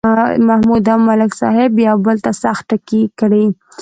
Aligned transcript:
محمود 0.47 0.83
او 0.93 0.97
ملک 1.07 1.31
صاحب 1.41 1.71
یو 1.87 1.97
بل 2.05 2.17
ته 2.25 2.31
سخت 2.43 2.63
ټکي 2.69 3.01
کړي. 3.19 3.45